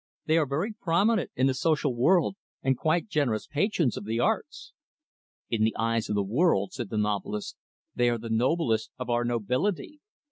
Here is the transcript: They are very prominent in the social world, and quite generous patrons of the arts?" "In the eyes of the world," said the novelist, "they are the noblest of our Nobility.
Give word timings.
They 0.25 0.39
are 0.39 0.47
very 0.47 0.73
prominent 0.73 1.29
in 1.35 1.45
the 1.45 1.53
social 1.53 1.95
world, 1.95 2.35
and 2.63 2.75
quite 2.75 3.07
generous 3.07 3.45
patrons 3.45 3.97
of 3.97 4.05
the 4.05 4.19
arts?" 4.19 4.73
"In 5.51 5.63
the 5.63 5.75
eyes 5.75 6.09
of 6.09 6.15
the 6.15 6.23
world," 6.23 6.73
said 6.73 6.89
the 6.89 6.97
novelist, 6.97 7.55
"they 7.93 8.09
are 8.09 8.17
the 8.17 8.31
noblest 8.31 8.89
of 8.97 9.11
our 9.11 9.23
Nobility. 9.23 9.99